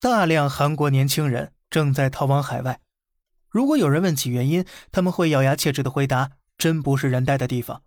[0.00, 2.80] 大量韩国年轻人正在逃往海外。
[3.50, 7.82] 如果有人问起原因，他们会咬牙切齿的回答：“真不是人待的地方。”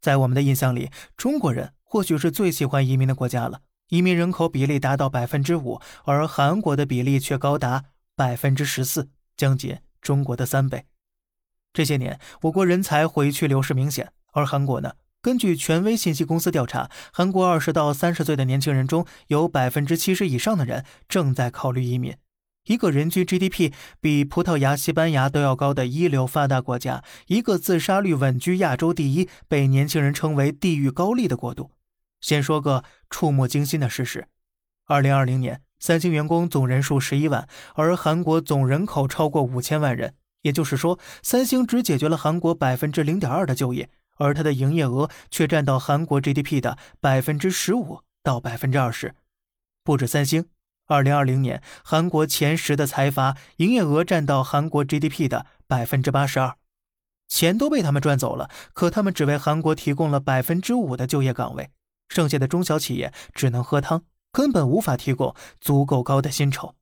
[0.00, 3.60] 在我们的印象里，中国人或许是最喜欢移民的国家了。
[3.88, 7.84] 移民人口比例达到百分之五，而韩国的比例却高达
[8.16, 10.86] 百分之十四，将近中国的三倍。
[11.74, 14.94] 这些年，我国人才回去流失明显，而韩国呢？
[15.22, 22.16] 根据权威信息公司调查，韩国二十到三十岁的年轻人中有百分之七十以上的人正在考虑移民。
[22.64, 31.70] 一个人均 GDP 比葡萄牙、西班牙都要高的一流发达国家，一个自杀率稳居亚洲第一、被年轻人称为“地狱高丽”的国度。
[32.20, 34.26] 先说个触目惊心的事实：
[34.86, 37.46] 二零二零年，三星员工总人数十一万，
[37.76, 43.88] 而韩国总人口超过五千万人，也就是说，三星只解决了韩国百分之零点二的就业。
[44.16, 49.14] 而它的营业额却占到韩国 GDP 的百分之十五到百分之二十，
[49.82, 50.46] 不止三星。
[50.86, 56.56] 二零二零年，韩国前十的财阀营业额占到韩国 GDP 的百分之八十二，
[57.28, 61.70] 钱都被他们赚走了，可他们只为韩国提供了百分之五的就业岗位，
[62.08, 66.74] 剩下的中小企业只能喝汤，根本无法提供足够高的薪酬。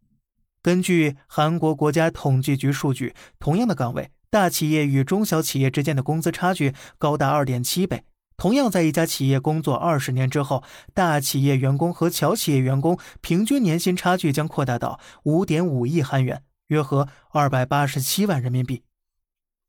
[0.63, 4.11] 根据韩国国家统计局数据，同样的岗位。
[4.31, 8.05] 大企业与中小企业之间的工资差距高达二点七倍。
[8.37, 10.63] 同样在一家企业工作二十年之后，
[10.95, 18.83] 大企业员工和小企业员工平均年薪差距将扩大到五点五亿韩元，约合二百八十七万人民币。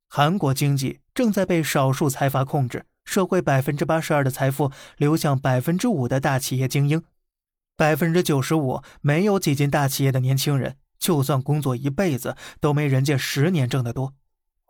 [0.07, 7.03] 韩国经济正在被少数财阀控制，社会百分之八十二的财富流向百分之五的大企业精英，
[7.75, 14.13] 百分之九十五没有挤进大企业的年轻人，就算工作一辈子，都没人家十年挣得多。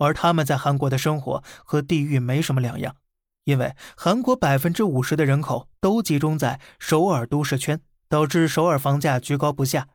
[0.02, 2.96] 而他们在韩国的生活和地狱没什么两样，
[3.44, 9.88] 因为韩国百分之五十的人口都集中在首尔都市圈，导致首尔房价居高不下。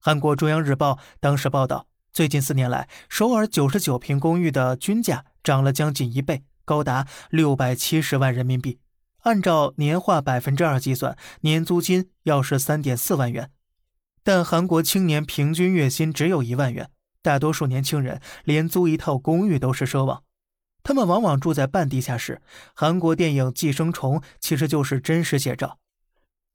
[0.00, 8.78] 韩国中央日报当时报道，最近四年来，首尔九十九平公寓的均价涨了将近一倍，高达六百七十万人民币。
[9.24, 13.50] 按照年化百分之二计算，年租金要是三点四万元，
[14.24, 16.90] 但韩国青年平均月薪只有一万元。
[17.22, 20.22] 大多数年轻人连租一套公寓都是奢望，
[20.82, 22.40] 他们往往住在半地下室。
[22.74, 25.78] 韩国电影《寄生虫》其实就是真实写照。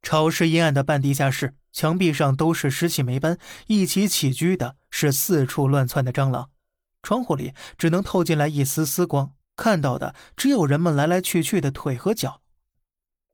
[0.02, 3.38] 潮湿阴暗的半地下室，墙壁上都是湿气霉斑，
[3.68, 6.50] 一起起居的是四处乱窜的蟑螂。
[7.02, 12.42] 窗户里只能透进来一丝丝光，看到的只有人们来来去去的腿和脚。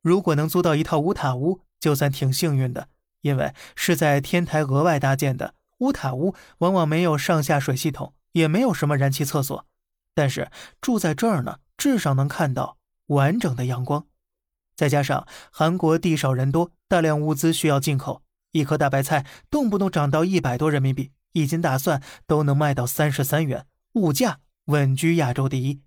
[0.02, 2.90] 如果能租到一套乌塔屋，就算挺幸运的，
[3.22, 5.56] 因为是在天台额外搭建的。
[5.82, 9.66] 乌塔屋往往没有上下水系统，也没有什么燃气厕所，
[10.14, 10.50] 但是
[10.80, 12.78] 住在这儿呢，至少能看到
[13.08, 14.06] 完整的阳光。
[14.76, 25.82] 再加上韩国地少人多，大量物资需要进口，一颗大白菜动不动涨到一百多人民币，一斤大蒜都能卖到三十三元，物价稳居亚洲第一。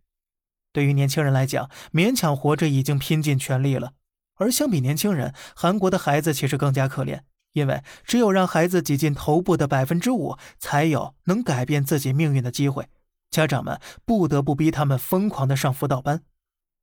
[0.72, 3.92] 对于年轻人来讲，勉强活着已经拼尽全力了，
[4.34, 7.20] 而相比年轻人，韩国的孩子其实更加可怜。
[7.54, 12.88] 因为只有让孩子挤进头部的百分之五，才有能改变自己命运的机会。
[13.30, 16.22] 家长们不得不逼他们疯狂的上辅导班。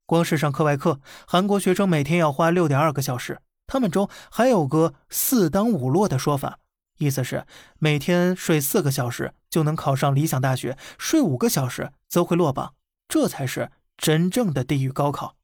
[0.05, 3.41] 光是上课外课，韩国学生每天要花六点二个小时。
[3.67, 6.59] 他们中还有个“四当五落”的说法，
[6.97, 7.45] 意思是
[7.77, 12.73] 每天睡四个小时就能考上理想大学，睡五个小时则会落榜。
[13.09, 15.35] 这才是真正的地狱高考。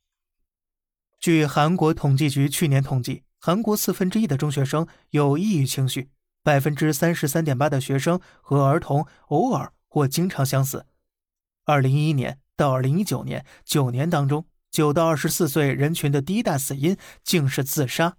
[1.20, 3.24] 据韩国统计局去年统计。
[3.40, 6.09] 韩国四分之一的中学生有抑郁情绪，
[6.44, 10.86] 百分之三十三点八的学生和儿童偶尔或经常相似。
[11.66, 18.18] 二零一一年到二零一九年九年当中，九到二十四岁人群的第一大死因竟是自杀。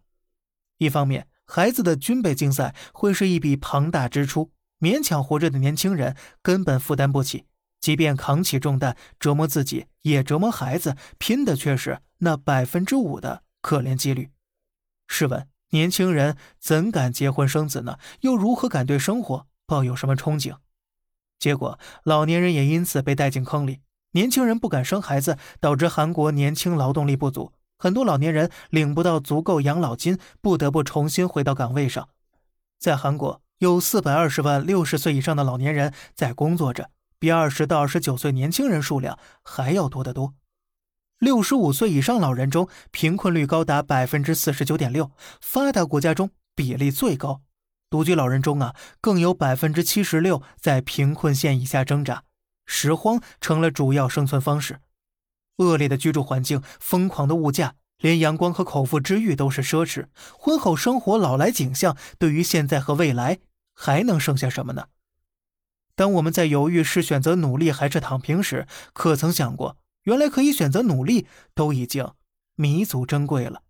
[0.79, 7.47] 一方面，孩子的军备竞赛会是一笔庞大支出，勉强活着的年轻人根本负担不起，
[7.81, 14.31] 即便扛起重担，折磨自己也折磨孩子，拼的却是那百分之五的可怜几率。
[15.09, 17.99] 试问，年轻人怎敢结婚生子呢？
[18.21, 20.57] 又如何敢对生活抱有什么憧憬？
[21.39, 23.81] 结果，老年人也因此被带进坑里。
[24.13, 32.09] 年轻人不敢生孩子，导致韩国年轻劳动力不足，很多老年人领不到足够养老金，不得不重新回到岗位上。
[32.79, 40.35] 在韩国，有四百二十万六十岁以上的老年人在工作着，比二十到二十九岁年轻人数量还要多得多。
[41.19, 45.11] 六十五岁以上老人中，贫困率高达百分之四十九点六，
[45.41, 47.43] 发达国家中比例最高。
[47.91, 52.23] 独居老人中啊，更有百分之七十六在贫困线以下挣扎，
[52.67, 54.79] 拾荒成了主要生存方式。
[55.57, 60.07] 恶劣的居住环境，疯狂的物价，连阳光和口腹之欲都是奢侈。
[60.39, 63.39] 婚后生活老来景象，对于现在和未来
[63.75, 64.87] 还能剩下什么呢？
[65.97, 69.77] 当我们在犹豫是选择努力还是躺平时，可曾想过，
[70.09, 72.15] 原来可以选择努力，都已经
[72.55, 73.63] 弥足珍贵了。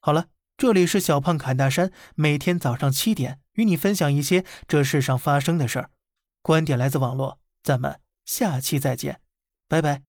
[0.00, 0.26] 好了，
[0.56, 5.90] 这里是小胖侃大山，每天早上七点与你分享一些这世上发生的事儿，
[6.42, 9.20] 观点来自网络，咱们下期再见，
[9.68, 10.07] 拜拜。